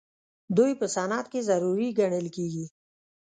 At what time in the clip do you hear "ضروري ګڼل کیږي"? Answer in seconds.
1.49-2.65